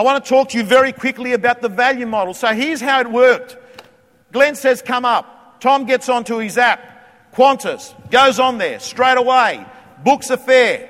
I 0.00 0.02
want 0.02 0.24
to 0.24 0.26
talk 0.30 0.48
to 0.48 0.56
you 0.56 0.64
very 0.64 0.92
quickly 0.94 1.34
about 1.34 1.60
the 1.60 1.68
value 1.68 2.06
model. 2.06 2.32
So 2.32 2.54
here's 2.54 2.80
how 2.80 3.00
it 3.00 3.10
worked. 3.10 3.58
Glenn 4.32 4.54
says, 4.54 4.80
Come 4.80 5.04
up. 5.04 5.60
Tom 5.60 5.84
gets 5.84 6.08
onto 6.08 6.38
his 6.38 6.56
app. 6.56 7.34
Qantas 7.34 7.92
goes 8.10 8.40
on 8.40 8.56
there 8.56 8.80
straight 8.80 9.18
away, 9.18 9.62
books 10.02 10.30
a 10.30 10.38
fare. 10.38 10.88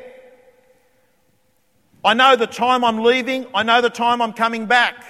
I 2.04 2.14
know 2.14 2.36
the 2.36 2.46
time 2.46 2.84
I'm 2.84 3.00
leaving, 3.00 3.48
I 3.52 3.64
know 3.64 3.80
the 3.80 3.90
time 3.90 4.22
I'm 4.22 4.32
coming 4.32 4.66
back. 4.66 5.04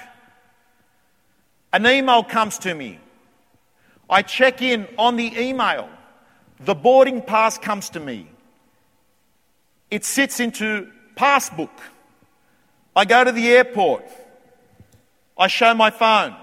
An 1.71 1.87
email 1.87 2.25
comes 2.25 2.59
to 2.61 2.75
me. 2.75 2.99
I 4.09 4.23
check 4.23 4.63
in 4.63 4.89
on 4.97 5.17
the 5.17 5.39
email. 5.39 5.91
The 6.61 6.75
boarding 6.75 7.21
pass 7.21 7.59
comes 7.59 7.91
to 7.91 8.01
me. 8.01 8.31
It 9.91 10.07
sits 10.07 10.41
into 10.41 10.91
passbook. 11.17 11.79
I 13.01 13.07
go 13.07 13.25
to 13.25 13.33
the 13.33 13.49
airport. 13.49 14.05
I 15.39 15.47
show 15.47 15.73
my 15.73 15.89
phone. 15.89 16.37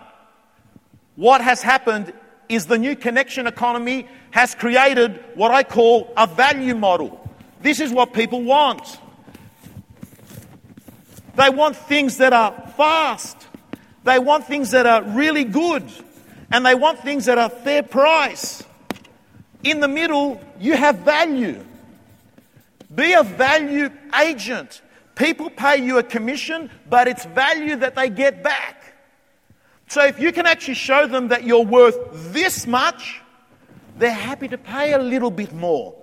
What 1.16 1.40
has 1.40 1.62
happened 1.62 2.12
is 2.50 2.66
the 2.66 2.80
new 2.80 2.96
connection 2.96 3.46
economy 3.46 4.08
has 4.32 4.56
created 4.56 5.24
what 5.36 5.52
I 5.52 5.62
call 5.62 6.12
a 6.18 6.26
value 6.26 6.74
model. 6.74 7.30
This 7.62 7.80
is 7.80 7.92
what 7.92 8.12
people 8.12 8.42
want. 8.42 9.00
They 11.36 11.52
want 11.52 11.76
things 11.76 12.18
that 12.18 12.34
are 12.34 12.52
fast. 12.76 13.38
They 14.04 14.18
want 14.18 14.48
things 14.48 14.72
that 14.72 14.88
are 14.88 15.04
really 15.04 15.44
good. 15.44 15.84
And 16.50 16.66
they 16.66 16.74
want 16.74 17.02
things 17.02 17.26
that 17.26 17.38
are 17.38 17.52
fair 17.52 17.84
price. 17.84 18.64
In 19.62 19.80
the 19.80 19.88
middle, 19.88 20.42
you 20.60 20.74
have 20.76 20.96
value. 21.06 21.64
Be 22.96 23.14
a 23.14 23.22
value 23.22 23.92
agent. 24.20 24.82
People 25.18 25.50
pay 25.50 25.84
you 25.84 25.98
a 25.98 26.04
commission, 26.04 26.70
but 26.90 27.08
it's 27.08 27.26
value 27.26 27.76
that 27.78 27.96
they 27.96 28.10
get 28.10 28.44
back. 28.44 28.94
So 29.88 30.06
if 30.06 30.20
you 30.20 30.32
can 30.32 30.46
actually 30.46 30.76
show 30.76 31.08
them 31.08 31.30
that 31.30 31.44
you're 31.44 31.66
worth 31.66 31.98
this 32.34 32.68
much, 32.68 33.22
they're 33.98 34.12
happy 34.12 34.48
to 34.50 34.58
pay 34.58 34.94
a 34.94 35.00
little 35.00 35.32
bit 35.32 35.54
more. 35.54 35.96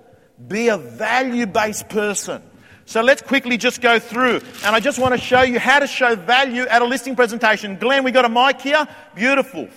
Be 0.48 0.68
a 0.68 0.76
value 0.76 1.46
based 1.46 1.88
person. 1.88 2.42
So 2.86 3.02
let's 3.02 3.22
quickly 3.22 3.56
just 3.56 3.80
go 3.80 3.98
through. 3.98 4.40
And 4.64 4.74
I 4.74 4.80
just 4.80 4.98
want 4.98 5.14
to 5.14 5.20
show 5.20 5.42
you 5.42 5.58
how 5.58 5.78
to 5.78 5.86
show 5.86 6.16
value 6.16 6.62
at 6.62 6.82
a 6.82 6.84
listing 6.84 7.14
presentation. 7.14 7.76
Glenn, 7.76 8.04
we 8.04 8.10
got 8.10 8.24
a 8.24 8.28
mic 8.28 8.60
here. 8.60 8.86
Beautiful. 9.14 9.68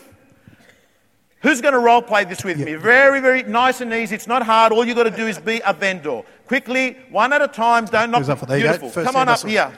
Who's 1.42 1.62
going 1.62 1.74
to 1.74 1.80
role 1.80 2.02
play 2.02 2.24
this 2.24 2.44
with 2.44 2.60
me? 2.60 2.74
Very, 2.76 3.20
very 3.20 3.44
nice 3.44 3.80
and 3.82 3.94
easy. 3.94 4.16
It's 4.16 4.28
not 4.28 4.44
hard. 4.44 4.72
All 4.74 4.84
you've 4.86 4.98
got 4.98 5.04
to 5.04 5.12
do 5.12 5.28
is 5.28 5.38
be 5.38 5.62
a 5.66 5.74
vendor. 5.74 6.24
Quickly, 6.48 6.98
one 7.12 7.32
at 7.32 7.42
a 7.42 7.48
time. 7.48 7.86
Don't 7.86 8.10
knock. 8.12 8.22
Who's 8.22 8.30
up 8.30 8.40
for- 8.40 8.48
there 8.48 8.58
you 8.58 8.64
go. 8.64 8.70
Beautiful. 8.72 8.90
First 8.90 9.06
Come 9.06 9.16
on 9.16 9.30
up 9.30 9.46
here. 9.46 9.72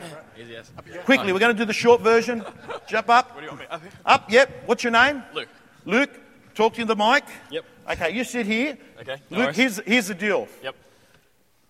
Quickly, 1.03 1.33
we're 1.33 1.39
going 1.39 1.55
to 1.55 1.59
do 1.61 1.66
the 1.66 1.73
short 1.73 2.01
version. 2.01 2.43
Jump 2.88 3.09
up. 3.09 3.35
What 3.35 3.41
do 3.41 3.43
you 3.43 3.49
want 3.49 3.61
me? 3.61 3.67
Up 3.69 3.81
here? 3.81 3.91
Up, 4.05 4.31
yep. 4.31 4.63
What's 4.66 4.83
your 4.83 4.91
name? 4.91 5.21
Luke. 5.33 5.49
Luke, 5.85 6.09
talk 6.55 6.73
to 6.73 6.77
you 6.79 6.83
in 6.83 6.88
the 6.88 6.95
mic. 6.95 7.23
Yep. 7.51 7.66
Okay, 7.91 8.11
you 8.11 8.23
sit 8.23 8.45
here. 8.45 8.77
Okay, 9.01 9.17
no 9.29 9.38
Luke, 9.38 9.45
worries. 9.47 9.57
here's, 9.57 9.77
here's 9.79 10.07
the 10.07 10.13
deal. 10.16 10.47
Yep. 10.63 10.75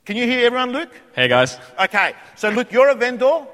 Can 0.05 0.17
you 0.17 0.25
hear 0.25 0.45
everyone, 0.45 0.71
Luke? 0.71 0.89
Hey 1.15 1.27
guys. 1.27 1.57
Okay, 1.79 2.13
so 2.35 2.49
Luke, 2.49 2.71
you're 2.71 2.89
a 2.89 2.95
vendor. 2.95 3.45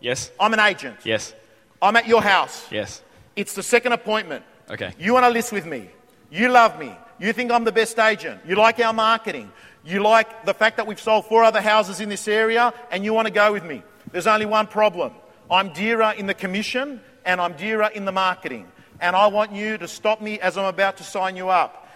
Yes. 0.00 0.30
I'm 0.40 0.52
an 0.54 0.60
agent. 0.60 0.96
Yes. 1.04 1.34
I'm 1.82 1.96
at 1.96 2.06
your 2.06 2.22
house. 2.22 2.66
Yes. 2.70 3.02
It's 3.36 3.54
the 3.54 3.62
second 3.62 3.92
appointment. 3.92 4.44
Okay. 4.70 4.92
You 4.98 5.12
want 5.12 5.24
to 5.24 5.30
list 5.30 5.52
with 5.52 5.66
me. 5.66 5.90
You 6.30 6.48
love 6.48 6.78
me. 6.78 6.94
You 7.18 7.32
think 7.32 7.50
I'm 7.50 7.64
the 7.64 7.72
best 7.72 7.98
agent. 7.98 8.40
You 8.46 8.56
like 8.56 8.80
our 8.80 8.92
marketing. 8.92 9.50
You 9.84 10.02
like 10.02 10.46
the 10.46 10.54
fact 10.54 10.78
that 10.78 10.86
we've 10.86 11.00
sold 11.00 11.26
four 11.26 11.44
other 11.44 11.60
houses 11.60 12.00
in 12.00 12.08
this 12.08 12.26
area 12.26 12.72
and 12.90 13.04
you 13.04 13.12
want 13.12 13.26
to 13.26 13.32
go 13.32 13.52
with 13.52 13.64
me. 13.64 13.82
There's 14.12 14.26
only 14.26 14.46
one 14.46 14.66
problem. 14.66 15.12
I'm 15.50 15.72
dearer 15.72 16.14
in 16.16 16.26
the 16.26 16.34
commission 16.34 17.00
and 17.24 17.40
I'm 17.40 17.52
dearer 17.54 17.90
in 17.94 18.04
the 18.04 18.12
marketing. 18.12 18.66
And 19.00 19.14
I 19.14 19.26
want 19.26 19.52
you 19.52 19.76
to 19.78 19.86
stop 19.88 20.20
me 20.20 20.40
as 20.40 20.56
I'm 20.56 20.64
about 20.64 20.96
to 20.98 21.04
sign 21.04 21.36
you 21.36 21.50
up. 21.50 21.88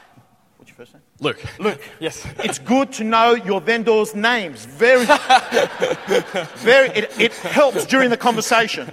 What's 0.59 0.71
your 0.71 0.77
first 0.77 0.95
name? 0.95 1.03
Luke. 1.21 1.43
Luke. 1.59 1.81
Yes. 2.01 2.27
It's 2.41 2.59
good 2.59 2.93
to 2.95 3.05
know 3.05 3.35
your 3.35 3.61
vendors' 3.61 4.15
names. 4.15 4.65
Very, 4.67 5.05
very. 6.57 6.89
It, 6.91 7.21
it 7.21 7.33
helps 7.33 7.87
during 7.87 8.11
the 8.11 8.17
conversation. 8.17 8.93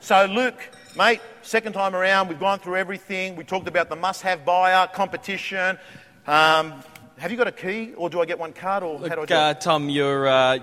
So, 0.00 0.26
Luke, 0.26 0.56
mate, 0.96 1.20
second 1.42 1.72
time 1.72 1.94
around, 1.94 2.28
we've 2.28 2.40
gone 2.40 2.58
through 2.58 2.76
everything. 2.76 3.36
We 3.36 3.44
talked 3.44 3.68
about 3.68 3.88
the 3.88 3.96
must-have 3.96 4.44
buyer, 4.44 4.86
competition. 4.86 5.78
Um, 6.26 6.82
have 7.18 7.30
you 7.30 7.36
got 7.36 7.48
a 7.48 7.52
key, 7.52 7.92
or 7.94 8.10
do 8.10 8.20
I 8.20 8.24
get 8.24 8.38
one 8.38 8.52
card, 8.52 8.82
or 8.82 8.98
how 8.98 9.06
do 9.06 9.12
I 9.12 9.16
Look, 9.16 9.28
do 9.28 9.34
uh? 9.34 9.54
Tom, 9.54 9.88
you're. 9.88 10.26
Uh, 10.26 10.58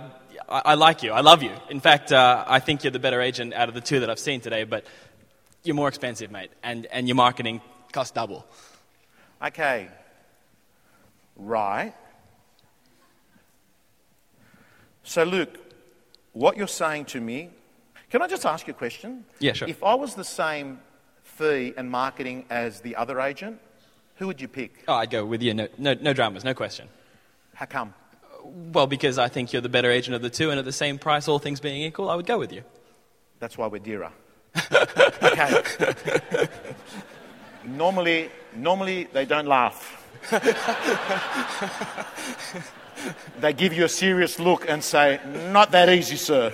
I, 0.50 0.62
I 0.66 0.74
like 0.76 1.04
you. 1.04 1.12
I 1.12 1.22
love 1.22 1.44
you. 1.44 1.52
In 1.70 1.80
fact, 1.80 2.12
uh, 2.12 2.44
I 2.48 2.60
think 2.60 2.84
you're 2.84 2.92
the 2.92 3.00
better 3.00 3.22
agent 3.22 3.54
out 3.54 3.70
of 3.70 3.76
the 3.76 3.82
two 3.82 4.00
that 4.00 4.10
I've 4.10 4.20
seen 4.20 4.42
today. 4.42 4.64
But 4.64 4.86
you're 5.64 5.76
more 5.76 5.88
expensive, 5.88 6.32
mate, 6.32 6.52
and 6.64 6.86
and 6.88 7.08
your 7.08 7.16
marketing 7.16 7.62
costs 7.92 8.12
double. 8.12 8.46
Okay. 9.44 9.88
Right. 11.36 11.94
So, 15.04 15.24
Luke, 15.24 15.58
what 16.34 16.58
you're 16.58 16.68
saying 16.68 17.06
to 17.06 17.22
me, 17.22 17.50
can 18.10 18.22
I 18.22 18.28
just 18.28 18.46
ask 18.46 18.68
you 18.68 18.72
a 18.72 18.78
question? 18.78 19.26
Yeah, 19.40 19.54
sure. 19.54 19.68
If 19.68 19.84
I 19.84 19.96
was 19.96 20.16
the 20.16 20.24
same 20.24 20.80
fee 21.24 21.74
and 21.78 21.90
marketing 21.92 22.46
as 22.50 22.82
the 22.82 22.96
other 22.96 23.20
agent, 23.20 23.60
who 24.16 24.28
would 24.28 24.42
you 24.42 24.48
pick? 24.48 24.84
Oh, 24.88 24.96
I'd 24.96 25.10
go 25.10 25.26
with 25.26 25.44
you. 25.44 25.54
No, 25.54 25.68
no, 25.78 25.94
no 25.94 26.14
dramas, 26.14 26.44
no 26.44 26.54
question. 26.54 26.88
How 27.54 27.66
come? 27.66 27.94
Well, 28.44 28.88
because 28.88 29.18
I 29.18 29.28
think 29.28 29.52
you're 29.52 29.62
the 29.62 29.70
better 29.70 29.92
agent 29.92 30.16
of 30.16 30.22
the 30.22 30.30
two, 30.30 30.50
and 30.50 30.60
at 30.60 30.66
the 30.66 30.72
same 30.72 30.98
price, 30.98 31.28
all 31.28 31.40
things 31.40 31.60
being 31.60 31.82
equal, 31.82 32.10
I 32.10 32.16
would 32.16 32.26
go 32.26 32.40
with 32.40 32.54
you. 32.54 32.64
That's 33.40 33.58
why 33.58 33.68
we're 33.68 33.80
dearer. 33.80 34.12
okay. 35.22 35.64
normally, 37.66 38.30
normally 38.56 39.08
they 39.14 39.26
don't 39.26 39.48
laugh. 39.48 40.04
they 43.40 43.54
give 43.54 43.74
you 43.74 43.86
a 43.86 43.90
serious 43.90 44.40
look 44.40 44.70
and 44.70 44.84
say, 44.84 45.20
"Not 45.52 45.72
that 45.72 45.90
easy, 45.90 46.16
sir." 46.16 46.54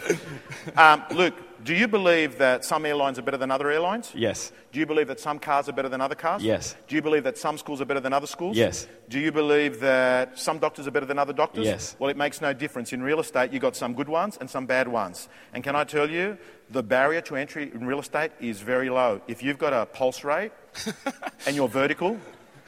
Um, 0.77 1.03
Luke, 1.11 1.35
do 1.63 1.73
you 1.73 1.87
believe 1.87 2.37
that 2.39 2.65
some 2.65 2.85
airlines 2.85 3.17
are 3.17 3.21
better 3.21 3.37
than 3.37 3.49
other 3.49 3.71
airlines? 3.71 4.11
Yes. 4.13 4.51
Do 4.71 4.79
you 4.79 4.85
believe 4.85 5.07
that 5.07 5.19
some 5.19 5.39
cars 5.39 5.69
are 5.69 5.71
better 5.71 5.87
than 5.87 6.01
other 6.01 6.15
cars? 6.15 6.43
Yes. 6.43 6.75
Do 6.87 6.95
you 6.95 7.01
believe 7.01 7.23
that 7.23 7.37
some 7.37 7.57
schools 7.57 7.79
are 7.79 7.85
better 7.85 7.99
than 8.01 8.11
other 8.11 8.27
schools? 8.27 8.57
Yes. 8.57 8.87
Do 9.07 9.19
you 9.19 9.31
believe 9.31 9.79
that 9.79 10.37
some 10.37 10.59
doctors 10.59 10.87
are 10.87 10.91
better 10.91 11.05
than 11.05 11.19
other 11.19 11.31
doctors? 11.31 11.65
Yes. 11.65 11.95
Well, 11.99 12.09
it 12.09 12.17
makes 12.17 12.41
no 12.41 12.53
difference. 12.53 12.91
In 12.91 13.01
real 13.01 13.19
estate, 13.19 13.53
you've 13.53 13.61
got 13.61 13.75
some 13.75 13.93
good 13.93 14.09
ones 14.09 14.37
and 14.41 14.49
some 14.49 14.65
bad 14.65 14.87
ones. 14.87 15.29
And 15.53 15.63
can 15.63 15.75
I 15.75 15.83
tell 15.85 16.09
you, 16.09 16.37
the 16.69 16.83
barrier 16.83 17.21
to 17.21 17.35
entry 17.35 17.71
in 17.73 17.85
real 17.85 17.99
estate 17.99 18.31
is 18.41 18.59
very 18.59 18.89
low. 18.89 19.21
If 19.27 19.41
you've 19.43 19.59
got 19.59 19.73
a 19.73 19.85
pulse 19.85 20.23
rate 20.23 20.51
and 21.45 21.55
you're 21.55 21.69
vertical, 21.69 22.19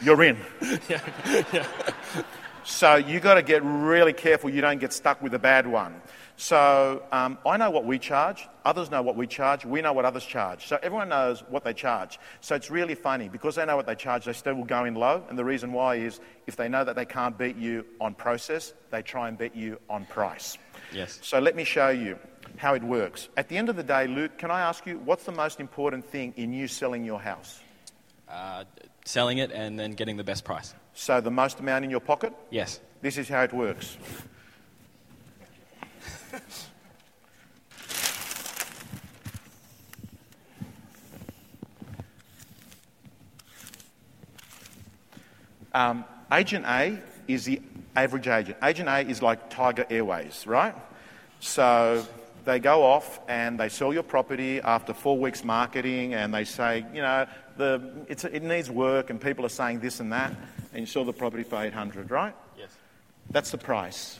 you're 0.01 0.23
in. 0.23 0.37
So 2.65 2.95
you've 2.95 3.21
got 3.21 3.35
to 3.35 3.43
get 3.43 3.63
really 3.63 4.11
careful 4.11 4.49
you 4.49 4.59
don't 4.59 4.79
get 4.79 4.91
stuck 4.91 5.21
with 5.21 5.35
a 5.35 5.39
bad 5.39 5.67
one. 5.67 6.01
So 6.35 7.03
um, 7.11 7.37
I 7.45 7.57
know 7.57 7.69
what 7.69 7.85
we 7.85 7.99
charge. 7.99 8.47
Others 8.65 8.89
know 8.89 9.03
what 9.03 9.15
we 9.15 9.27
charge. 9.27 9.63
We 9.65 9.81
know 9.81 9.93
what 9.93 10.03
others 10.03 10.25
charge. 10.25 10.65
So 10.65 10.79
everyone 10.81 11.09
knows 11.09 11.43
what 11.47 11.63
they 11.63 11.73
charge. 11.73 12.19
So 12.41 12.55
it's 12.55 12.71
really 12.71 12.95
funny 12.95 13.29
because 13.29 13.55
they 13.55 13.65
know 13.65 13.75
what 13.75 13.85
they 13.85 13.93
charge. 13.93 14.25
They 14.25 14.33
still 14.33 14.55
will 14.55 14.65
go 14.65 14.85
in 14.85 14.95
low. 14.95 15.23
And 15.29 15.37
the 15.37 15.45
reason 15.45 15.73
why 15.73 15.95
is 15.95 16.19
if 16.47 16.55
they 16.55 16.67
know 16.67 16.83
that 16.83 16.95
they 16.95 17.05
can't 17.05 17.37
beat 17.37 17.55
you 17.55 17.85
on 18.01 18.15
process, 18.15 18.73
they 18.89 19.03
try 19.03 19.27
and 19.27 19.37
beat 19.37 19.55
you 19.55 19.79
on 19.87 20.07
price. 20.07 20.57
Yes. 20.91 21.19
So 21.21 21.39
let 21.39 21.55
me 21.55 21.65
show 21.65 21.89
you 21.89 22.17
how 22.57 22.73
it 22.73 22.83
works. 22.83 23.29
At 23.37 23.47
the 23.47 23.57
end 23.57 23.69
of 23.69 23.75
the 23.75 23.83
day, 23.83 24.07
Luke, 24.07 24.39
can 24.39 24.49
I 24.49 24.61
ask 24.61 24.87
you 24.87 24.97
what's 25.05 25.23
the 25.23 25.31
most 25.31 25.59
important 25.59 26.03
thing 26.03 26.33
in 26.35 26.51
you 26.51 26.67
selling 26.67 27.05
your 27.05 27.21
house? 27.21 27.61
Uh, 28.27 28.63
selling 29.05 29.37
it 29.37 29.51
and 29.51 29.79
then 29.79 29.91
getting 29.91 30.17
the 30.17 30.23
best 30.23 30.43
price. 30.43 30.73
So 30.95 31.19
the 31.19 31.29
most 31.29 31.59
amount 31.59 31.83
in 31.83 31.91
your 31.91 31.99
pocket? 31.99 32.33
Yes. 32.49 32.79
This 33.01 33.17
is 33.17 33.27
how 33.27 33.43
it 33.43 33.53
works. 33.53 33.97
Um, 45.73 46.05
agent 46.31 46.65
A 46.65 46.97
is 47.27 47.43
the 47.43 47.61
average 47.97 48.29
agent. 48.29 48.57
Agent 48.63 48.87
A 48.87 49.01
is 49.01 49.21
like 49.21 49.49
Tiger 49.49 49.85
Airways, 49.89 50.47
right? 50.47 50.73
So 51.41 52.07
they 52.45 52.59
go 52.59 52.81
off 52.81 53.19
and 53.27 53.59
they 53.59 53.67
sell 53.67 53.93
your 53.93 54.03
property 54.03 54.61
after 54.61 54.93
four 54.93 55.17
weeks 55.17 55.43
marketing 55.43 56.13
and 56.13 56.33
they 56.33 56.45
say, 56.45 56.85
you 56.93 57.01
know, 57.01 57.27
the, 57.57 58.05
it's, 58.07 58.23
it 58.23 58.41
needs 58.41 58.71
work 58.71 59.09
and 59.09 59.19
people 59.19 59.45
are 59.45 59.49
saying 59.49 59.81
this 59.81 59.99
and 59.99 60.13
that 60.13 60.33
and 60.75 60.81
you 60.81 60.85
sell 60.85 61.05
the 61.05 61.13
property 61.13 61.43
for 61.43 61.63
800, 61.63 62.11
right? 62.11 62.35
Yes. 62.57 62.69
That's 63.29 63.49
the 63.49 63.57
price. 63.57 64.19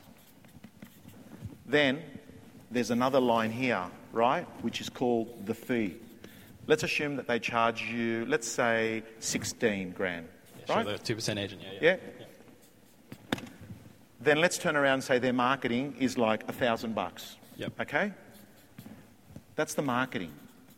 Then 1.65 2.01
there's 2.71 2.91
another 2.91 3.19
line 3.19 3.51
here, 3.51 3.83
right, 4.13 4.45
which 4.63 4.79
is 4.79 4.87
called 4.87 5.45
the 5.45 5.53
fee. 5.53 5.95
Let's 6.65 6.83
assume 6.83 7.17
that 7.17 7.27
they 7.27 7.39
charge 7.39 7.81
you, 7.83 8.25
let's 8.29 8.47
say, 8.47 9.03
16 9.19 9.91
grand, 9.91 10.27
Sure, 10.65 10.77
right? 10.77 10.85
the 10.85 10.97
two 10.97 11.15
percent 11.15 11.37
agent. 11.39 11.61
Yeah. 11.61 11.71
Yeah. 11.81 11.95
Yeah? 12.19 13.39
Then 14.21 14.39
let's 14.39 14.57
turn 14.57 14.77
around 14.77 14.93
and 14.95 15.03
say 15.03 15.19
their 15.19 15.33
marketing 15.33 15.97
is 15.99 16.17
like 16.17 16.47
a 16.47 16.53
thousand 16.53 16.95
bucks. 16.95 17.35
Yep. 17.57 17.81
Okay? 17.81 18.13
That's 19.57 19.73
the 19.73 19.81
marketing. 19.83 20.31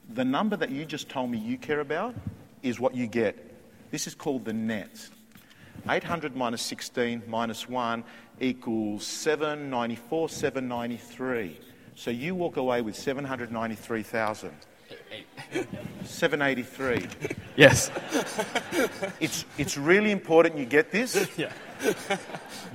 The 0.10 0.26
number 0.26 0.58
that 0.58 0.72
you 0.72 0.86
just 0.86 1.08
told 1.08 1.30
me 1.30 1.38
you 1.38 1.58
care 1.58 1.80
about 1.82 2.16
is 2.64 2.80
what 2.80 2.96
you 2.96 3.06
get. 3.08 3.38
This 3.92 4.08
is 4.08 4.16
called 4.16 4.44
the 4.44 4.54
net. 4.54 5.10
800 5.90 6.36
minus 6.36 6.62
16 6.62 7.24
minus 7.28 7.68
1 7.70 8.04
equals 8.40 9.06
794, 9.06 10.30
793. 10.30 11.60
So 11.96 12.12
you 12.12 12.36
walk 12.36 12.58
away 12.58 12.82
with 12.82 12.96
793,000. 12.96 14.52
783. 16.06 17.08
Yes. 17.56 17.92
It's, 19.20 19.46
it's 19.58 19.78
really 19.78 20.12
important 20.12 20.58
you 20.58 20.66
get 20.66 20.92
this 20.92 21.30
Yeah. 21.38 21.52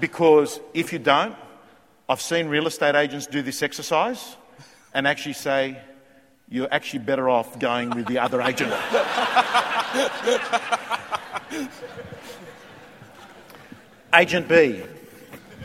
because 0.01 0.61
if 0.75 0.93
you 0.93 0.99
don't, 0.99 1.37
I've 2.09 2.21
seen 2.21 2.49
real 2.49 2.67
estate 2.67 2.95
agents 2.95 3.27
do 3.27 3.43
this 3.43 3.63
exercise 3.63 4.37
and 4.93 5.07
actually 5.07 5.35
say, 5.35 5.81
you're 6.49 6.69
actually 6.71 6.99
better 7.01 7.31
off 7.31 7.59
going 7.59 7.91
with 7.91 8.07
the 8.07 8.19
other 8.19 8.43
agent. 8.43 8.73
agent 14.15 14.49
B. 14.49 14.83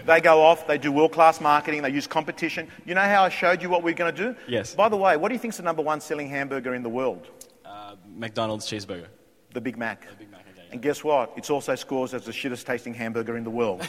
They 0.06 0.22
go 0.22 0.42
off, 0.42 0.68
they 0.68 0.78
do 0.78 0.92
world 0.92 1.12
class 1.12 1.42
marketing, 1.42 1.82
they 1.82 1.90
use 1.90 2.08
competition. 2.08 2.70
You 2.86 2.96
know 2.96 3.02
how 3.02 3.24
I 3.24 3.30
showed 3.30 3.62
you 3.62 3.70
what 3.70 3.84
we're 3.84 3.94
going 3.94 4.16
to 4.16 4.34
do? 4.34 4.40
Yes. 4.48 4.74
By 4.74 4.88
the 4.88 4.96
way, 4.96 5.18
what 5.18 5.28
do 5.28 5.36
you 5.36 5.40
think's 5.40 5.58
the 5.58 5.64
number 5.64 5.82
one 5.82 6.00
selling 6.00 6.30
hamburger 6.30 6.74
in 6.74 6.82
the 6.82 6.90
world? 6.90 7.28
Uh, 7.66 7.96
McDonald's 8.16 8.66
cheeseburger. 8.66 9.08
The 9.52 9.60
Big 9.60 9.78
Mac. 9.78 10.10
The 10.10 10.16
Big 10.16 10.32
Mac, 10.32 10.46
okay. 10.54 10.66
And 10.72 10.82
guess 10.82 11.04
what? 11.04 11.34
It's 11.36 11.50
also 11.50 11.76
scores 11.76 12.14
as 12.14 12.24
the 12.24 12.32
shittest 12.32 12.66
tasting 12.66 12.94
hamburger 12.94 13.36
in 13.36 13.44
the 13.44 13.50
world. 13.50 13.86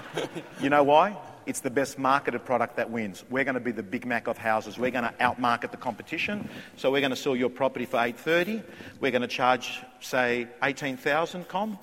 you 0.60 0.68
know 0.68 0.82
why? 0.82 1.16
It's 1.46 1.60
the 1.60 1.70
best 1.70 1.96
marketed 1.96 2.44
product 2.44 2.76
that 2.76 2.90
wins. 2.90 3.24
We're 3.30 3.44
going 3.44 3.54
to 3.54 3.60
be 3.60 3.72
the 3.72 3.82
Big 3.84 4.04
Mac 4.04 4.26
of 4.26 4.38
houses. 4.38 4.78
We're 4.78 4.90
going 4.90 5.04
to 5.04 5.14
outmarket 5.20 5.70
the 5.70 5.76
competition. 5.76 6.48
So 6.76 6.90
we're 6.90 7.00
going 7.00 7.10
to 7.10 7.16
sell 7.16 7.36
your 7.36 7.50
property 7.50 7.84
for 7.84 7.98
830. 7.98 8.62
We're 9.00 9.12
going 9.12 9.22
to 9.22 9.28
charge, 9.28 9.80
say, 10.00 10.48
18,000 10.62 11.46
com. 11.46 11.78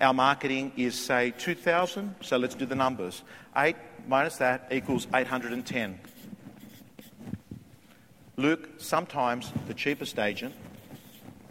Our 0.00 0.14
marketing 0.14 0.72
is, 0.76 0.98
say, 0.98 1.32
2,000. 1.36 2.14
So 2.22 2.38
let's 2.38 2.54
do 2.54 2.64
the 2.64 2.74
numbers. 2.74 3.22
8 3.56 3.76
minus 4.08 4.36
that 4.38 4.68
equals 4.70 5.06
810. 5.14 5.98
Luke, 8.36 8.70
sometimes 8.78 9.52
the 9.66 9.74
cheapest 9.74 10.18
agent 10.18 10.54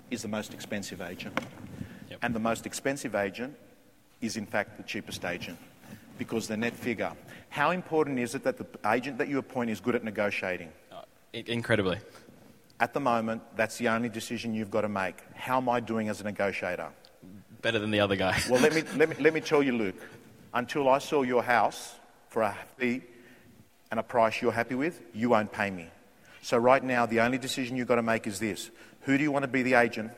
is 0.09 0.23
the 0.23 0.27
most 0.27 0.53
expensive 0.53 1.01
agent. 1.01 1.39
Yep. 2.09 2.19
And 2.23 2.33
the 2.33 2.39
most 2.39 2.65
expensive 2.65 3.13
agent 3.13 3.55
is, 4.21 4.37
in 4.37 4.47
fact, 4.47 4.77
the 4.77 4.83
cheapest 4.83 5.23
agent 5.25 5.59
because 6.17 6.47
the 6.47 6.57
net 6.57 6.75
figure. 6.75 7.11
How 7.49 7.71
important 7.71 8.19
is 8.19 8.33
it 8.33 8.43
that 8.43 8.57
the 8.57 8.65
agent 8.89 9.19
that 9.19 9.27
you 9.27 9.37
appoint 9.37 9.69
is 9.69 9.79
good 9.79 9.95
at 9.95 10.03
negotiating? 10.03 10.71
Uh, 10.91 11.01
incredibly. 11.33 11.99
At 12.79 12.93
the 12.93 12.99
moment, 12.99 13.43
that's 13.55 13.77
the 13.77 13.89
only 13.89 14.09
decision 14.09 14.53
you've 14.53 14.71
got 14.71 14.81
to 14.81 14.89
make. 14.89 15.17
How 15.35 15.57
am 15.57 15.69
I 15.69 15.79
doing 15.79 16.09
as 16.09 16.21
a 16.21 16.23
negotiator? 16.23 16.89
Better 17.61 17.79
than 17.79 17.91
the 17.91 17.99
other 17.99 18.15
guy. 18.15 18.39
Well, 18.49 18.61
let 18.61 18.73
me, 18.73 18.83
let 18.95 19.09
me, 19.09 19.15
let 19.19 19.33
me 19.33 19.41
tell 19.41 19.61
you, 19.61 19.73
Luke, 19.73 19.95
until 20.53 20.87
I 20.87 20.99
sell 20.99 21.25
your 21.25 21.43
house 21.43 21.95
for 22.29 22.41
a 22.41 22.55
fee 22.77 23.01
and 23.91 23.99
a 23.99 24.03
price 24.03 24.41
you're 24.41 24.51
happy 24.51 24.75
with, 24.75 25.01
you 25.13 25.29
won't 25.29 25.51
pay 25.51 25.69
me. 25.69 25.87
So, 26.41 26.57
right 26.57 26.83
now, 26.83 27.05
the 27.05 27.19
only 27.19 27.37
decision 27.37 27.75
you've 27.75 27.87
got 27.87 27.95
to 27.95 28.01
make 28.01 28.27
is 28.27 28.39
this 28.39 28.71
Who 29.01 29.17
do 29.17 29.23
you 29.23 29.31
want 29.31 29.43
to 29.43 29.49
be 29.49 29.63
the 29.63 29.73
agent 29.73 30.11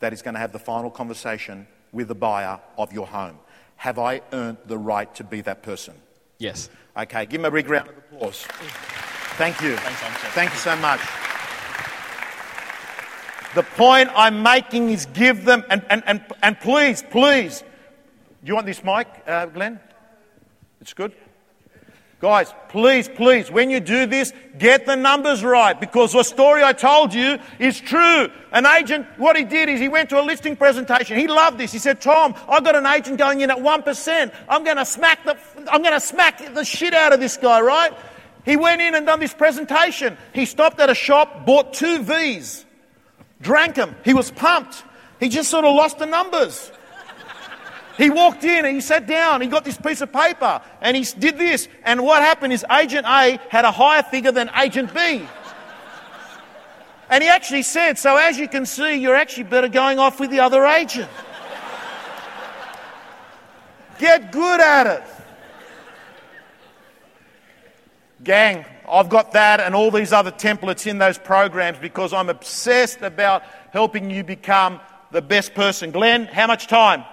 that 0.00 0.12
is 0.12 0.22
going 0.22 0.34
to 0.34 0.40
have 0.40 0.52
the 0.52 0.58
final 0.58 0.90
conversation 0.90 1.66
with 1.92 2.08
the 2.08 2.14
buyer 2.14 2.58
of 2.76 2.92
your 2.92 3.06
home? 3.06 3.38
Have 3.76 3.98
I 3.98 4.20
earned 4.32 4.58
the 4.66 4.78
right 4.78 5.12
to 5.14 5.24
be 5.24 5.40
that 5.42 5.62
person? 5.62 5.94
yes. 6.38 6.68
Okay, 6.96 7.24
give 7.24 7.40
him 7.40 7.44
a 7.44 7.50
big 7.50 7.68
round 7.68 7.88
of 7.88 7.96
applause. 7.96 8.42
Thank 9.38 9.62
you. 9.62 9.76
Thanks, 9.76 10.34
Thank 10.34 10.50
you 10.50 10.58
so 10.58 10.74
much. 10.76 11.00
The 13.54 13.62
point 13.62 14.10
I'm 14.14 14.42
making 14.42 14.90
is 14.90 15.06
give 15.06 15.44
them, 15.44 15.64
and, 15.68 15.84
and, 15.90 16.02
and, 16.06 16.24
and 16.42 16.60
please, 16.60 17.02
please, 17.10 17.60
do 17.60 18.48
you 18.48 18.54
want 18.54 18.66
this 18.66 18.84
mic, 18.84 19.08
uh, 19.26 19.46
Glenn? 19.46 19.80
It's 20.80 20.94
good? 20.94 21.12
Guys, 22.20 22.52
please, 22.68 23.08
please, 23.08 23.50
when 23.50 23.70
you 23.70 23.80
do 23.80 24.04
this, 24.04 24.32
get 24.58 24.84
the 24.84 24.94
numbers 24.94 25.42
right 25.42 25.80
because 25.80 26.12
the 26.12 26.22
story 26.22 26.62
I 26.62 26.74
told 26.74 27.14
you 27.14 27.38
is 27.58 27.80
true. 27.80 28.28
An 28.52 28.66
agent, 28.66 29.06
what 29.16 29.36
he 29.36 29.44
did 29.44 29.70
is 29.70 29.80
he 29.80 29.88
went 29.88 30.10
to 30.10 30.20
a 30.20 30.22
listing 30.22 30.54
presentation. 30.54 31.18
He 31.18 31.26
loved 31.26 31.56
this. 31.56 31.72
He 31.72 31.78
said, 31.78 32.02
Tom, 32.02 32.34
I've 32.46 32.62
got 32.62 32.76
an 32.76 32.84
agent 32.84 33.16
going 33.16 33.40
in 33.40 33.50
at 33.50 33.56
1%. 33.56 34.34
I'm 34.50 34.64
going 34.64 34.76
to 34.76 34.84
smack 34.84 35.24
the, 35.24 35.36
I'm 35.72 35.80
going 35.80 35.94
to 35.94 36.00
smack 36.00 36.54
the 36.54 36.62
shit 36.62 36.92
out 36.92 37.14
of 37.14 37.20
this 37.20 37.38
guy, 37.38 37.62
right? 37.62 37.92
He 38.44 38.56
went 38.56 38.82
in 38.82 38.94
and 38.94 39.06
done 39.06 39.20
this 39.20 39.34
presentation. 39.34 40.18
He 40.34 40.44
stopped 40.44 40.78
at 40.78 40.90
a 40.90 40.94
shop, 40.94 41.46
bought 41.46 41.72
two 41.72 42.02
V's, 42.02 42.66
drank 43.40 43.74
them. 43.74 43.96
He 44.04 44.14
was 44.14 44.30
pumped. 44.30 44.84
He 45.18 45.28
just 45.28 45.50
sort 45.50 45.64
of 45.64 45.74
lost 45.74 45.98
the 45.98 46.06
numbers. 46.06 46.72
He 47.98 48.08
walked 48.08 48.44
in 48.44 48.64
and 48.64 48.74
he 48.74 48.80
sat 48.80 49.06
down. 49.06 49.42
He 49.42 49.46
got 49.46 49.64
this 49.64 49.76
piece 49.76 50.00
of 50.00 50.10
paper 50.10 50.62
and 50.80 50.96
he 50.96 51.04
did 51.18 51.36
this. 51.36 51.68
And 51.84 52.02
what 52.02 52.22
happened 52.22 52.52
is 52.52 52.64
Agent 52.70 53.06
A 53.06 53.38
had 53.50 53.66
a 53.66 53.70
higher 53.70 54.02
figure 54.02 54.32
than 54.32 54.50
Agent 54.56 54.94
B. 54.94 55.22
And 57.10 57.22
he 57.24 57.28
actually 57.28 57.62
said, 57.62 57.98
So 57.98 58.16
as 58.16 58.38
you 58.38 58.48
can 58.48 58.64
see, 58.64 58.94
you're 58.94 59.16
actually 59.16 59.42
better 59.42 59.68
going 59.68 59.98
off 59.98 60.20
with 60.20 60.30
the 60.30 60.40
other 60.40 60.64
agent. 60.64 61.10
Get 63.98 64.32
good 64.32 64.60
at 64.60 64.86
it. 64.86 65.02
Gang, 68.22 68.64
I've 68.90 69.08
got 69.08 69.32
that 69.32 69.60
and 69.60 69.74
all 69.74 69.90
these 69.90 70.12
other 70.12 70.32
templates 70.32 70.86
in 70.86 70.98
those 70.98 71.18
programs 71.18 71.78
because 71.78 72.12
I'm 72.12 72.28
obsessed 72.28 73.02
about 73.02 73.42
helping 73.72 74.10
you 74.10 74.24
become 74.24 74.80
the 75.12 75.22
best 75.22 75.54
person. 75.54 75.90
Glenn, 75.92 76.26
how 76.26 76.46
much 76.46 76.66
time? 76.66 77.04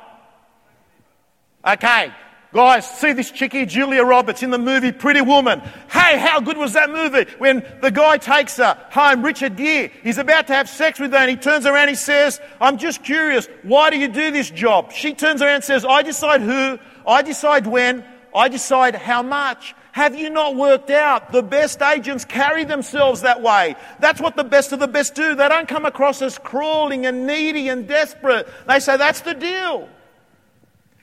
Okay, 1.65 2.11
guys, 2.53 2.89
see 2.89 3.13
this 3.13 3.29
chickie, 3.29 3.65
Julia 3.65 4.03
Roberts, 4.03 4.41
in 4.41 4.51
the 4.51 4.57
movie 4.57 4.91
Pretty 4.91 5.21
Woman. 5.21 5.59
Hey, 5.91 6.17
how 6.17 6.39
good 6.39 6.57
was 6.57 6.73
that 6.73 6.89
movie? 6.89 7.29
When 7.37 7.65
the 7.81 7.91
guy 7.91 8.17
takes 8.17 8.57
her 8.57 8.77
home, 8.89 9.23
Richard 9.23 9.57
Gere, 9.57 9.91
he's 10.03 10.17
about 10.17 10.47
to 10.47 10.53
have 10.53 10.69
sex 10.69 10.99
with 10.99 11.11
her 11.11 11.17
and 11.17 11.29
he 11.29 11.35
turns 11.35 11.65
around, 11.65 11.81
and 11.81 11.89
he 11.89 11.95
says, 11.95 12.39
I'm 12.61 12.77
just 12.77 13.03
curious, 13.03 13.47
why 13.63 13.89
do 13.89 13.97
you 13.97 14.07
do 14.07 14.31
this 14.31 14.49
job? 14.49 14.91
She 14.93 15.13
turns 15.13 15.41
around 15.41 15.55
and 15.55 15.63
says, 15.63 15.83
I 15.83 16.01
decide 16.03 16.41
who, 16.41 16.79
I 17.05 17.21
decide 17.21 17.67
when, 17.67 18.03
I 18.35 18.49
decide 18.49 18.95
how 18.95 19.23
much. 19.23 19.75
Have 19.91 20.15
you 20.15 20.29
not 20.29 20.55
worked 20.55 20.91
out? 20.91 21.31
The 21.31 21.41
best 21.41 21.81
agents 21.81 22.23
carry 22.23 22.63
themselves 22.63 23.21
that 23.21 23.41
way. 23.41 23.75
That's 23.99 24.21
what 24.21 24.35
the 24.35 24.43
best 24.43 24.71
of 24.71 24.79
the 24.79 24.87
best 24.87 25.15
do. 25.15 25.33
They 25.33 25.49
don't 25.49 25.67
come 25.67 25.85
across 25.85 26.21
as 26.21 26.37
crawling 26.37 27.05
and 27.05 27.25
needy 27.25 27.69
and 27.69 27.87
desperate. 27.87 28.47
They 28.67 28.79
say, 28.79 28.97
that's 28.97 29.21
the 29.21 29.33
deal. 29.33 29.89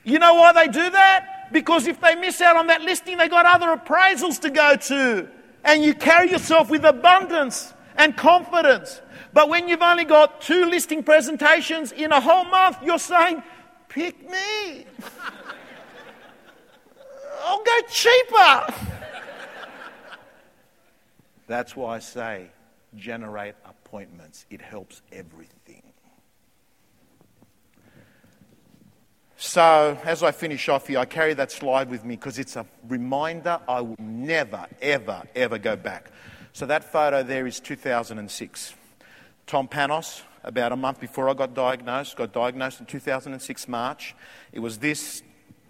You 0.05 0.19
know 0.19 0.35
why 0.35 0.53
they 0.53 0.67
do 0.67 0.89
that? 0.89 1.49
Because 1.51 1.87
if 1.87 1.99
they 1.99 2.15
miss 2.15 2.39
out 2.41 2.55
on 2.55 2.67
that 2.67 2.81
listing, 2.81 3.17
they 3.17 3.27
got 3.27 3.45
other 3.45 3.75
appraisals 3.75 4.39
to 4.41 4.49
go 4.49 4.75
to. 4.75 5.27
And 5.63 5.83
you 5.83 5.93
carry 5.93 6.31
yourself 6.31 6.69
with 6.69 6.85
abundance 6.85 7.73
and 7.97 8.15
confidence. 8.15 9.01
But 9.33 9.49
when 9.49 9.67
you've 9.67 9.81
only 9.81 10.05
got 10.05 10.39
two 10.41 10.65
listing 10.65 11.03
presentations 11.03 11.91
in 11.91 12.11
a 12.11 12.21
whole 12.21 12.45
month, 12.45 12.77
you're 12.81 12.99
saying, 12.99 13.43
pick 13.89 14.29
me. 14.29 14.85
I'll 17.45 17.63
go 17.63 17.79
cheaper. 17.89 18.73
That's 21.47 21.75
why 21.75 21.97
I 21.97 21.99
say 21.99 22.47
generate 22.95 23.53
appointments. 23.65 24.47
It 24.49 24.61
helps 24.61 25.03
everything. 25.11 25.83
So, 29.37 29.99
as 30.03 30.23
I 30.23 30.31
finish 30.31 30.69
off 30.69 30.87
here, 30.87 30.97
I 30.97 31.05
carry 31.05 31.33
that 31.35 31.51
slide 31.51 31.89
with 31.89 32.03
me 32.03 32.15
because 32.15 32.39
it's 32.39 32.55
a 32.55 32.65
reminder 32.87 33.59
I 33.67 33.81
will 33.81 33.97
never, 33.99 34.65
ever, 34.81 35.23
ever 35.35 35.57
go 35.59 35.75
back. 35.75 36.09
So, 36.53 36.65
that 36.65 36.91
photo 36.91 37.21
there 37.21 37.45
is 37.45 37.59
2006. 37.59 38.73
Tom 39.45 39.67
Panos, 39.67 40.21
about 40.43 40.71
a 40.71 40.75
month 40.75 40.99
before 40.99 41.29
I 41.29 41.33
got 41.33 41.53
diagnosed, 41.53 42.15
got 42.15 42.33
diagnosed 42.33 42.79
in 42.79 42.87
2006 42.87 43.67
March. 43.67 44.15
It 44.51 44.59
was 44.59 44.79
this 44.79 45.21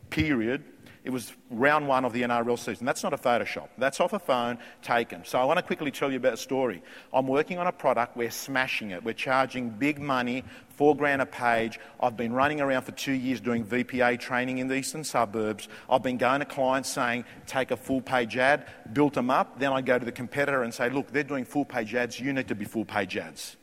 period. 0.09 0.63
It 1.05 1.13
was 1.13 1.33
round 1.51 1.87
one 1.87 2.03
of 2.03 2.13
the 2.13 2.23
NRL 2.23 2.57
season. 2.57 2.83
That's 2.83 3.03
not 3.03 3.13
a 3.13 3.17
Photoshop. 3.17 3.69
That's 3.77 3.99
off 3.99 4.13
a 4.13 4.19
phone 4.19 4.57
taken. 4.81 5.23
So 5.23 5.39
I 5.39 5.45
want 5.45 5.59
to 5.59 5.63
quickly 5.63 5.91
tell 5.91 6.09
you 6.09 6.17
about 6.17 6.33
a 6.33 6.37
story. 6.37 6.81
I'm 7.13 7.27
working 7.27 7.59
on 7.59 7.67
a 7.67 7.71
product. 7.71 8.17
We're 8.17 8.31
smashing 8.31 8.89
it. 8.89 9.03
We're 9.03 9.13
charging 9.13 9.69
big 9.69 9.99
money, 9.99 10.43
four 10.69 10.95
grand 10.95 11.21
a 11.21 11.27
page. 11.27 11.79
I've 12.01 12.17
been 12.17 12.33
running 12.33 12.59
around 12.59 12.81
for 12.85 12.91
two 12.91 13.11
years 13.11 13.39
doing 13.39 13.63
VPA 13.63 14.19
training 14.19 14.57
in 14.57 14.67
the 14.67 14.73
eastern 14.73 15.03
suburbs. 15.03 15.67
I've 15.87 16.01
been 16.01 16.17
going 16.17 16.39
to 16.39 16.45
clients 16.45 16.89
saying, 16.89 17.25
take 17.45 17.69
a 17.69 17.77
full 17.77 18.01
page 18.01 18.35
ad, 18.35 18.65
built 18.91 19.13
them 19.13 19.29
up. 19.29 19.59
Then 19.59 19.73
I 19.73 19.81
go 19.81 19.99
to 19.99 20.05
the 20.05 20.11
competitor 20.11 20.63
and 20.63 20.73
say, 20.73 20.89
look, 20.89 21.11
they're 21.11 21.23
doing 21.23 21.45
full 21.45 21.65
page 21.65 21.93
ads. 21.93 22.19
You 22.19 22.33
need 22.33 22.47
to 22.47 22.55
be 22.55 22.65
full 22.65 22.85
page 22.85 23.15
ads. 23.15 23.57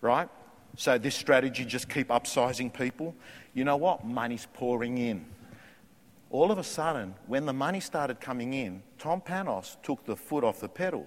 Right? 0.00 0.28
So 0.76 0.98
this 0.98 1.16
strategy, 1.16 1.64
just 1.64 1.88
keep 1.88 2.10
upsizing 2.10 2.72
people. 2.72 3.12
You 3.54 3.64
know 3.64 3.76
what? 3.76 4.04
Money's 4.04 4.46
pouring 4.54 4.98
in 4.98 5.26
all 6.34 6.50
of 6.50 6.58
a 6.58 6.64
sudden, 6.64 7.14
when 7.28 7.46
the 7.46 7.52
money 7.52 7.78
started 7.78 8.20
coming 8.20 8.54
in, 8.54 8.82
Tom 8.98 9.20
Panos 9.20 9.80
took 9.84 10.04
the 10.04 10.16
foot 10.16 10.42
off 10.42 10.58
the 10.58 10.68
pedal. 10.68 11.06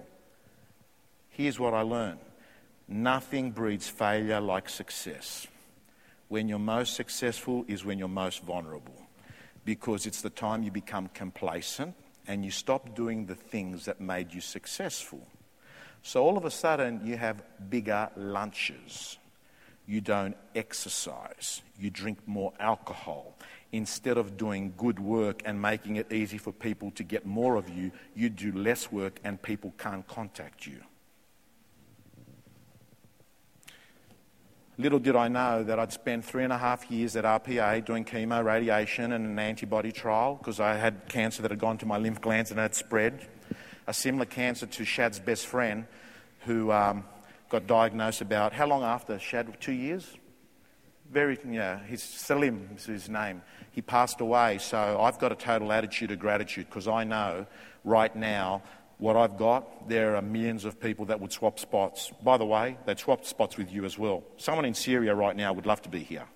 Here's 1.28 1.60
what 1.60 1.74
I 1.74 1.82
learned 1.82 2.20
nothing 2.88 3.50
breeds 3.50 3.86
failure 3.86 4.40
like 4.40 4.70
success. 4.70 5.46
When 6.28 6.48
you're 6.48 6.58
most 6.58 6.94
successful 6.94 7.66
is 7.68 7.84
when 7.84 7.98
you're 7.98 8.08
most 8.08 8.42
vulnerable 8.42 8.96
because 9.66 10.06
it's 10.06 10.22
the 10.22 10.30
time 10.30 10.62
you 10.62 10.70
become 10.70 11.08
complacent 11.12 11.94
and 12.26 12.42
you 12.42 12.50
stop 12.50 12.94
doing 12.94 13.26
the 13.26 13.34
things 13.34 13.84
that 13.84 14.00
made 14.00 14.32
you 14.32 14.40
successful. 14.40 15.26
So 16.02 16.24
all 16.24 16.38
of 16.38 16.46
a 16.46 16.50
sudden, 16.50 17.02
you 17.04 17.18
have 17.18 17.42
bigger 17.68 18.08
lunches. 18.16 19.18
You 19.88 20.02
don't 20.02 20.36
exercise. 20.54 21.62
You 21.78 21.88
drink 21.88 22.18
more 22.26 22.52
alcohol. 22.60 23.38
Instead 23.72 24.18
of 24.18 24.36
doing 24.36 24.74
good 24.76 25.00
work 25.00 25.40
and 25.46 25.60
making 25.60 25.96
it 25.96 26.12
easy 26.12 26.36
for 26.36 26.52
people 26.52 26.90
to 26.92 27.02
get 27.02 27.24
more 27.24 27.56
of 27.56 27.70
you, 27.70 27.90
you 28.14 28.28
do 28.28 28.52
less 28.52 28.92
work 28.92 29.18
and 29.24 29.40
people 29.40 29.72
can't 29.78 30.06
contact 30.06 30.66
you. 30.66 30.82
Little 34.76 34.98
did 34.98 35.16
I 35.16 35.28
know 35.28 35.64
that 35.64 35.78
I'd 35.78 35.92
spent 35.92 36.22
three 36.24 36.44
and 36.44 36.52
a 36.52 36.58
half 36.58 36.90
years 36.90 37.16
at 37.16 37.24
RPA 37.24 37.84
doing 37.84 38.04
chemo, 38.04 38.44
radiation, 38.44 39.12
and 39.12 39.24
an 39.24 39.38
antibody 39.38 39.90
trial 39.90 40.36
because 40.36 40.60
I 40.60 40.74
had 40.74 41.08
cancer 41.08 41.40
that 41.42 41.50
had 41.50 41.58
gone 41.58 41.78
to 41.78 41.86
my 41.86 41.96
lymph 41.96 42.20
glands 42.20 42.50
and 42.50 42.60
had 42.60 42.74
spread. 42.74 43.26
A 43.86 43.94
similar 43.94 44.26
cancer 44.26 44.66
to 44.66 44.84
Shad's 44.84 45.18
best 45.18 45.46
friend, 45.46 45.86
who 46.40 46.70
um, 46.70 47.04
got 47.48 47.66
diagnosed 47.66 48.20
about 48.20 48.52
how 48.52 48.66
long 48.66 48.82
after 48.82 49.18
Shad? 49.18 49.60
Two 49.60 49.72
years? 49.72 50.16
Very, 51.10 51.38
yeah, 51.48 51.80
he's 51.86 52.02
Salim 52.02 52.68
is 52.76 52.84
his 52.84 53.08
name. 53.08 53.42
He 53.70 53.80
passed 53.80 54.20
away, 54.20 54.58
so 54.58 55.00
I've 55.00 55.18
got 55.18 55.32
a 55.32 55.34
total 55.34 55.72
attitude 55.72 56.10
of 56.10 56.18
gratitude 56.18 56.66
because 56.68 56.86
I 56.86 57.04
know 57.04 57.46
right 57.84 58.14
now 58.14 58.62
what 58.98 59.16
I've 59.16 59.38
got, 59.38 59.88
there 59.88 60.16
are 60.16 60.22
millions 60.22 60.64
of 60.64 60.80
people 60.80 61.06
that 61.06 61.20
would 61.20 61.32
swap 61.32 61.58
spots. 61.58 62.12
By 62.22 62.36
the 62.36 62.44
way, 62.44 62.76
they'd 62.84 62.98
swap 62.98 63.24
spots 63.24 63.56
with 63.56 63.72
you 63.72 63.84
as 63.84 63.96
well. 63.96 64.24
Someone 64.36 64.64
in 64.64 64.74
Syria 64.74 65.14
right 65.14 65.36
now 65.36 65.52
would 65.52 65.66
love 65.66 65.80
to 65.82 65.88
be 65.88 66.00
here. 66.00 66.26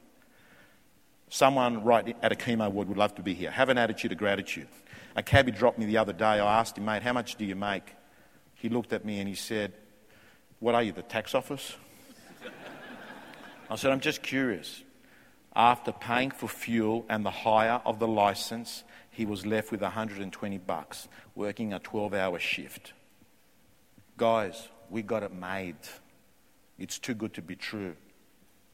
Someone 1.28 1.83
right 1.83 2.16
at 2.23 2.31
a 2.31 2.37
chemo 2.37 2.71
ward 2.71 2.88
would 2.88 2.99
love 2.99 3.14
to 3.16 3.23
be 3.23 3.35
here. 3.35 3.50
Have 3.50 3.69
an 3.69 3.78
attitude 3.78 4.12
of 4.12 4.19
gratitude. 4.19 4.69
A 5.16 5.23
cabbie 5.23 5.50
dropped 5.50 5.78
me 5.78 5.87
the 5.87 5.99
other 5.99 6.12
day. 6.12 6.25
I 6.25 6.61
asked 6.61 6.78
him, 6.78 6.85
mate, 6.85 7.02
how 7.02 7.12
much 7.12 7.37
do 7.37 7.45
you 7.45 7.57
make? 7.57 7.95
He 8.54 8.69
looked 8.69 8.92
at 8.92 9.04
me 9.04 9.19
and 9.19 9.28
he 9.28 9.35
said, 9.35 9.73
What 10.62 10.76
are 10.76 10.83
you, 10.85 10.92
the 10.92 11.02
tax 11.02 11.35
office? 11.35 11.75
I 13.69 13.75
said, 13.75 13.90
I'm 13.90 13.99
just 13.99 14.23
curious. 14.23 14.85
After 15.57 15.90
paying 15.90 16.31
for 16.31 16.47
fuel 16.47 17.04
and 17.09 17.26
the 17.26 17.33
hire 17.33 17.81
of 17.85 17.99
the 17.99 18.07
license, 18.07 18.85
he 19.11 19.26
was 19.26 19.45
left 19.45 19.73
with 19.73 19.81
120 19.81 20.59
bucks, 20.59 21.09
working 21.35 21.73
a 21.73 21.81
12 21.81 22.14
hour 22.14 22.38
shift. 22.38 22.92
Guys, 24.16 24.69
we 24.88 25.02
got 25.02 25.25
it 25.25 25.35
made. 25.35 25.75
It's 26.78 26.97
too 26.97 27.14
good 27.14 27.35
to 27.35 27.42
be 27.42 27.57
true. 27.57 27.97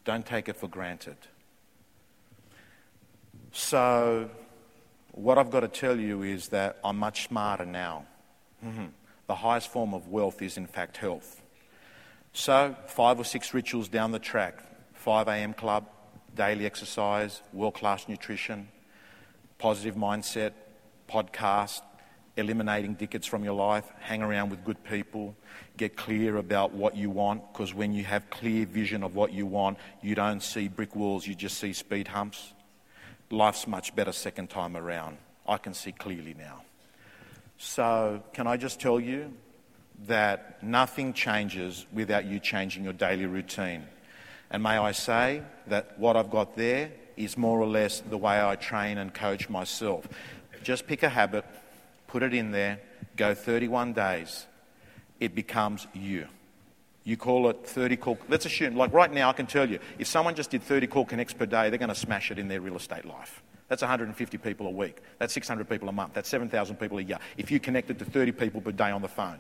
Don't 0.05 0.27
take 0.27 0.51
it 0.51 0.57
for 0.57 0.69
granted. 0.69 1.17
So, 3.51 4.29
what 5.13 5.39
I've 5.39 5.51
got 5.51 5.61
to 5.61 5.69
tell 5.69 5.99
you 5.99 6.23
is 6.23 6.49
that 6.49 6.81
I'm 6.85 6.99
much 6.99 7.29
smarter 7.29 7.65
now. 7.65 8.05
Mm-hmm. 8.63 8.89
The 9.27 9.37
highest 9.37 9.73
form 9.73 9.95
of 9.95 10.09
wealth 10.09 10.43
is, 10.43 10.59
in 10.59 10.67
fact, 10.67 10.99
health. 10.99 11.41
So, 12.39 12.77
five 12.87 13.19
or 13.19 13.25
six 13.25 13.53
rituals 13.53 13.89
down 13.89 14.13
the 14.13 14.21
track 14.21 14.63
5 14.95 15.27
a.m. 15.27 15.55
club, 15.55 15.89
daily 16.37 16.67
exercise, 16.67 17.43
world 17.53 17.75
class 17.75 18.07
nutrition, 18.09 18.69
positive 19.59 19.97
mindset, 19.97 20.53
podcast, 21.11 21.81
eliminating 22.37 22.95
dickheads 22.95 23.27
from 23.27 23.43
your 23.43 23.55
life, 23.55 23.91
hang 23.99 24.23
around 24.23 24.51
with 24.51 24.65
good 24.65 24.85
people, 24.85 25.35
get 25.77 25.97
clear 25.97 26.37
about 26.37 26.73
what 26.73 26.97
you 26.97 27.11
want, 27.11 27.43
because 27.53 27.75
when 27.75 27.93
you 27.93 28.05
have 28.05 28.31
clear 28.31 28.65
vision 28.67 29.03
of 29.03 29.17
what 29.17 29.33
you 29.33 29.45
want, 29.45 29.77
you 30.01 30.15
don't 30.15 30.41
see 30.41 30.69
brick 30.69 30.95
walls, 30.95 31.27
you 31.27 31.35
just 31.35 31.59
see 31.59 31.73
speed 31.73 32.07
humps. 32.07 32.53
Life's 33.33 33.67
much 33.67 33.97
better 33.97 34.13
second 34.13 34.49
time 34.49 34.77
around. 34.77 35.19
I 35.45 35.57
can 35.57 35.75
see 35.75 35.91
clearly 35.91 36.37
now. 36.39 36.63
So, 37.57 38.23
can 38.33 38.47
I 38.47 38.57
just 38.57 38.79
tell 38.79 39.01
you 39.01 39.35
that 40.07 40.63
nothing 40.63 41.13
changes 41.13 41.87
without 41.93 42.25
you 42.25 42.39
changing 42.39 42.85
your 42.85 42.93
daily 42.93 43.27
routine? 43.27 43.85
And 44.51 44.63
may 44.63 44.79
I 44.79 44.93
say 44.93 45.43
that 45.67 45.99
what 45.99 46.17
I've 46.17 46.31
got 46.31 46.57
there 46.57 46.91
is 47.17 47.37
more 47.37 47.61
or 47.61 47.67
less 47.67 48.01
the 48.01 48.17
way 48.17 48.41
I 48.41 48.57
train 48.57 48.99
and 48.99 49.13
coach 49.13 49.49
myself. 49.49 50.09
Just 50.63 50.87
pick 50.87 51.03
a 51.03 51.09
habit, 51.09 51.45
put 52.07 52.23
it 52.23 52.33
in 52.33 52.53
there, 52.53 52.81
go 53.17 53.35
31 53.35 53.93
days, 53.93 54.47
it 55.21 55.35
becomes 55.35 55.87
you. 55.93 56.27
You 57.05 57.17
call 57.17 57.49
it 57.49 57.67
30 57.67 57.97
call. 57.97 58.19
Let's 58.29 58.47
assume, 58.47 58.77
like 58.77 58.93
right 58.93 59.13
now, 59.13 59.31
I 59.31 59.33
can 59.33 59.47
tell 59.47 59.69
you, 59.69 59.79
if 59.99 60.07
someone 60.07 60.35
just 60.35 60.51
did 60.51 60.63
30 60.63 60.87
call 60.87 61.05
connects 61.05 61.33
per 61.33 61.47
day, 61.47 61.71
they're 61.71 61.79
going 61.79 61.89
to 61.89 61.95
smash 61.95 62.31
it 62.31 62.39
in 62.39 62.49
their 62.49 62.61
real 62.61 62.77
estate 62.77 63.05
life. 63.05 63.43
That's 63.69 63.83
150 63.83 64.39
people 64.39 64.67
a 64.67 64.71
week. 64.71 64.99
That's 65.19 65.33
600 65.35 65.69
people 65.69 65.89
a 65.89 65.93
month. 65.93 66.15
That's 66.15 66.29
7,000 66.29 66.77
people 66.77 66.99
a 66.99 67.03
year. 67.03 67.19
If 67.37 67.51
you 67.51 67.61
connected 67.61 67.99
to 67.99 68.05
30 68.05 68.33
people 68.33 68.61
per 68.61 68.73
day 68.73 68.91
on 68.91 69.03
the 69.03 69.09
phone, 69.09 69.39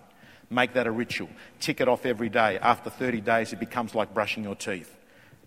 make 0.50 0.74
that 0.74 0.86
a 0.86 0.90
ritual. 0.90 1.28
Tick 1.60 1.80
it 1.80 1.88
off 1.88 2.06
every 2.06 2.28
day. 2.28 2.58
After 2.58 2.90
30 2.90 3.20
days, 3.20 3.52
it 3.52 3.60
becomes 3.60 3.94
like 3.94 4.14
brushing 4.14 4.44
your 4.44 4.54
teeth. 4.54 4.94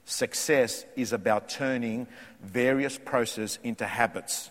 Success 0.05 0.85
is 0.95 1.13
about 1.13 1.49
turning 1.49 2.07
various 2.41 2.97
processes 2.97 3.59
into 3.63 3.85
habits. 3.85 4.49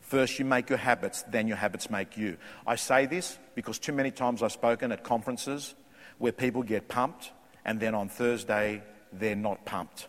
First, 0.00 0.38
you 0.38 0.44
make 0.44 0.68
your 0.68 0.78
habits, 0.78 1.22
then 1.22 1.48
your 1.48 1.56
habits 1.56 1.90
make 1.90 2.16
you. 2.16 2.36
I 2.66 2.76
say 2.76 3.06
this 3.06 3.38
because 3.54 3.78
too 3.78 3.92
many 3.92 4.10
times 4.10 4.42
I've 4.42 4.52
spoken 4.52 4.92
at 4.92 5.02
conferences 5.02 5.74
where 6.18 6.32
people 6.32 6.62
get 6.62 6.88
pumped 6.88 7.32
and 7.64 7.80
then 7.80 7.94
on 7.94 8.08
Thursday 8.08 8.82
they're 9.12 9.34
not 9.34 9.64
pumped. 9.64 10.08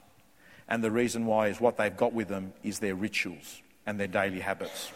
And 0.68 0.84
the 0.84 0.92
reason 0.92 1.26
why 1.26 1.48
is 1.48 1.62
what 1.62 1.78
they've 1.78 1.96
got 1.96 2.14
with 2.14 2.28
them 2.28 2.54
is 2.64 2.80
their 2.80 2.96
rituals 2.96 3.62
and 3.86 4.00
their 4.00 4.08
daily 4.08 4.40
habits. 4.40 4.92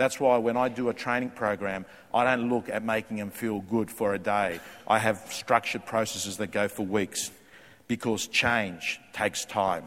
That's 0.00 0.18
why 0.18 0.38
when 0.38 0.56
I 0.56 0.70
do 0.70 0.88
a 0.88 0.94
training 0.94 1.28
program, 1.28 1.84
I 2.14 2.24
don't 2.24 2.48
look 2.48 2.70
at 2.70 2.82
making 2.82 3.18
them 3.18 3.30
feel 3.30 3.60
good 3.60 3.90
for 3.90 4.14
a 4.14 4.18
day. 4.18 4.58
I 4.88 4.98
have 4.98 5.26
structured 5.28 5.84
processes 5.84 6.38
that 6.38 6.52
go 6.52 6.68
for 6.68 6.86
weeks 6.86 7.30
because 7.86 8.26
change 8.26 8.98
takes 9.12 9.44
time. 9.44 9.84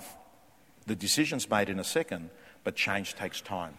The 0.85 0.95
decision's 0.95 1.49
made 1.49 1.67
in 1.67 1.79
a 1.79 1.83
second, 1.83 2.29
but 2.63 2.75
change 2.75 3.15
takes 3.15 3.41
time. 3.41 3.73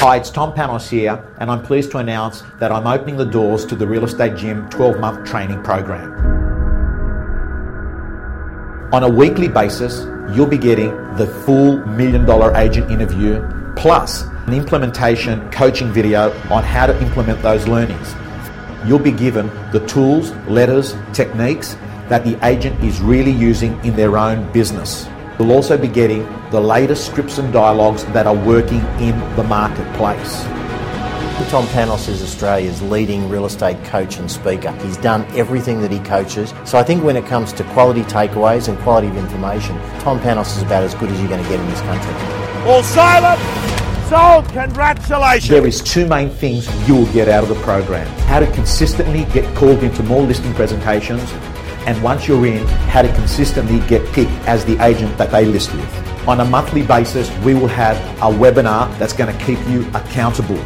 Hi, 0.00 0.18
it's 0.18 0.28
Tom 0.28 0.52
Panos 0.52 0.90
here, 0.90 1.34
and 1.40 1.50
I'm 1.50 1.62
pleased 1.62 1.90
to 1.92 1.98
announce 1.98 2.42
that 2.60 2.70
I'm 2.70 2.86
opening 2.86 3.16
the 3.16 3.24
doors 3.24 3.64
to 3.64 3.76
the 3.76 3.86
Real 3.86 4.04
Estate 4.04 4.36
Gym 4.36 4.68
12 4.68 5.00
month 5.00 5.26
training 5.26 5.62
program. 5.62 6.37
On 8.92 9.02
a 9.02 9.08
weekly 9.08 9.48
basis, 9.48 10.06
you'll 10.34 10.46
be 10.46 10.58
getting 10.58 10.90
the 11.14 11.26
full 11.44 11.78
million 11.86 12.24
dollar 12.24 12.54
agent 12.56 12.90
interview 12.90 13.46
plus 13.76 14.22
an 14.46 14.54
implementation 14.54 15.50
coaching 15.50 15.92
video 15.92 16.32
on 16.50 16.64
how 16.64 16.86
to 16.86 17.02
implement 17.02 17.40
those 17.42 17.68
learnings 17.68 18.14
you'll 18.84 18.98
be 18.98 19.12
given 19.12 19.48
the 19.72 19.84
tools, 19.86 20.30
letters, 20.46 20.94
techniques 21.12 21.76
that 22.08 22.24
the 22.24 22.38
agent 22.46 22.82
is 22.82 23.00
really 23.00 23.30
using 23.30 23.78
in 23.84 23.94
their 23.94 24.16
own 24.16 24.50
business. 24.52 25.06
You'll 25.38 25.52
also 25.52 25.76
be 25.76 25.88
getting 25.88 26.24
the 26.50 26.60
latest 26.60 27.06
scripts 27.06 27.38
and 27.38 27.52
dialogues 27.52 28.04
that 28.06 28.26
are 28.26 28.34
working 28.34 28.80
in 28.98 29.18
the 29.36 29.44
marketplace. 29.44 30.57
Tom 31.46 31.66
Panos 31.68 32.08
is 32.08 32.22
Australia's 32.22 32.82
leading 32.82 33.28
real 33.28 33.46
estate 33.46 33.82
coach 33.84 34.18
and 34.18 34.30
speaker. 34.30 34.72
He's 34.84 34.96
done 34.96 35.24
everything 35.36 35.80
that 35.80 35.90
he 35.90 35.98
coaches. 36.00 36.52
So 36.64 36.78
I 36.78 36.82
think 36.82 37.02
when 37.02 37.16
it 37.16 37.26
comes 37.26 37.52
to 37.54 37.64
quality 37.72 38.02
takeaways 38.02 38.68
and 38.68 38.78
quality 38.80 39.08
of 39.08 39.16
information, 39.16 39.76
Tom 40.00 40.20
Panos 40.20 40.56
is 40.56 40.62
about 40.62 40.82
as 40.82 40.94
good 40.94 41.10
as 41.10 41.18
you're 41.20 41.28
going 41.28 41.42
to 41.42 41.48
get 41.48 41.58
in 41.58 41.66
this 41.68 41.80
country. 41.80 42.12
All 42.70 42.82
silent! 42.82 43.40
So, 44.08 44.42
congratulations. 44.52 45.48
There 45.48 45.66
is 45.66 45.82
two 45.82 46.06
main 46.06 46.30
things 46.30 46.66
you 46.88 46.96
will 46.96 47.12
get 47.12 47.28
out 47.28 47.42
of 47.42 47.48
the 47.48 47.62
program. 47.62 48.06
How 48.26 48.40
to 48.40 48.50
consistently 48.52 49.24
get 49.32 49.54
called 49.54 49.82
into 49.82 50.02
more 50.02 50.22
listing 50.22 50.52
presentations 50.54 51.30
and 51.88 52.02
once 52.02 52.28
you're 52.28 52.44
in, 52.46 52.66
how 52.90 53.00
to 53.00 53.10
consistently 53.14 53.80
get 53.88 54.06
picked 54.12 54.30
as 54.46 54.62
the 54.66 54.78
agent 54.84 55.16
that 55.16 55.30
they 55.30 55.46
list 55.46 55.72
with. 55.72 56.28
On 56.28 56.40
a 56.40 56.44
monthly 56.44 56.82
basis, 56.82 57.30
we 57.38 57.54
will 57.54 57.68
have 57.68 57.96
a 58.18 58.30
webinar 58.30 58.94
that's 58.98 59.14
going 59.14 59.34
to 59.34 59.44
keep 59.44 59.58
you 59.68 59.88
accountable. 59.94 60.62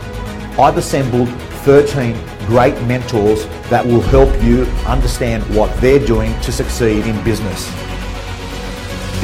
I've 0.59 0.77
assembled 0.77 1.31
13 1.65 2.15
great 2.45 2.75
mentors 2.83 3.47
that 3.73 3.87
will 3.87 4.03
help 4.03 4.29
you 4.45 4.65
understand 4.85 5.43
what 5.57 5.75
they're 5.81 6.05
doing 6.05 6.39
to 6.43 6.53
succeed 6.53 7.07
in 7.07 7.17
business. 7.25 7.65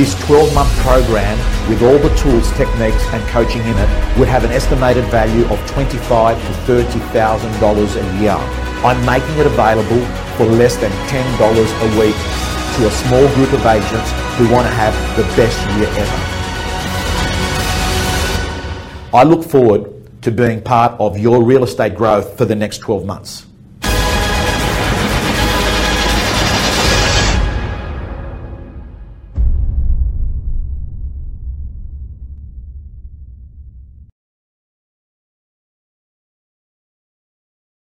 This 0.01 0.17
12 0.25 0.55
month 0.55 0.73
program 0.81 1.37
with 1.69 1.83
all 1.83 1.99
the 1.99 2.09
tools, 2.17 2.49
techniques 2.57 3.05
and 3.13 3.21
coaching 3.29 3.61
in 3.61 3.77
it 3.77 4.19
would 4.19 4.29
have 4.29 4.45
an 4.45 4.53
estimated 4.53 5.05
value 5.13 5.45
of 5.53 5.61
25 5.69 6.41
to 6.41 6.53
$30,000 6.65 7.13
a 7.13 8.23
year. 8.23 8.39
I'm 8.81 9.05
making 9.05 9.37
it 9.37 9.45
available 9.45 10.01
for 10.41 10.47
less 10.47 10.77
than 10.77 10.93
$10 11.13 11.21
a 11.45 11.89
week 12.01 12.17
to 12.17 12.87
a 12.89 12.93
small 13.05 13.29
group 13.37 13.53
of 13.53 13.67
agents 13.67 14.11
who 14.41 14.49
want 14.49 14.67
to 14.67 14.73
have 14.73 14.97
the 15.15 15.25
best 15.37 15.61
year 15.77 15.93
ever. 15.93 16.21
I 19.13 19.25
look 19.25 19.45
forward 19.45 19.98
to 20.23 20.31
being 20.31 20.63
part 20.63 20.99
of 21.01 21.19
your 21.19 21.43
real 21.43 21.65
estate 21.65 21.95
growth 21.95 22.37
for 22.39 22.45
the 22.45 22.55
next 22.55 22.79
12 22.79 23.05
months. 23.05 23.48